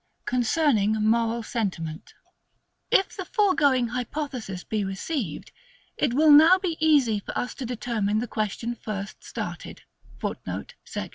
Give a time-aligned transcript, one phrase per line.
[0.25, 2.15] CONCERNING MORAL SENTIMENT
[2.89, 5.51] IF the foregoing hypothesis be received,
[5.95, 9.83] it will now be easy for us to determine the question first started,
[10.19, 11.09] [FOOTNOTE: Sect.